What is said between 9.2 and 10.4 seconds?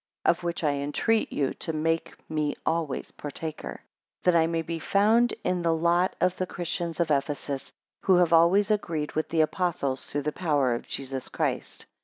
the Apostles, through the